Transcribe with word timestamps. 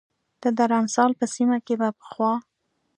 د 0.43 0.43
درمسال 0.59 1.11
په 1.19 1.25
سیمه 1.35 1.57
کې 1.65 1.75
به 1.79 1.89
پخوا 1.99 2.33